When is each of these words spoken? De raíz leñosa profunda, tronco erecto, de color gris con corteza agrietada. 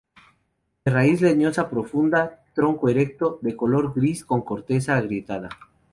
De 0.83 0.89
raíz 0.97 1.21
leñosa 1.21 1.69
profunda, 1.69 2.43
tronco 2.55 2.89
erecto, 2.89 3.37
de 3.43 3.55
color 3.55 3.93
gris 3.93 4.25
con 4.25 4.41
corteza 4.41 4.95
agrietada. 4.97 5.49